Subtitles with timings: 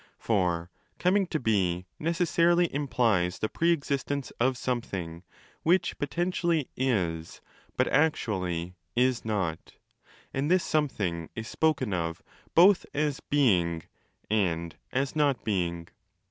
[0.17, 5.21] For coming to be necessarily implies the pre existence of something
[5.61, 7.39] which potentially 'is',
[7.77, 9.75] but actually 'is not';
[10.33, 12.23] and this something is spoken of
[12.55, 13.83] both as' being'
[14.27, 15.87] and as' not being'.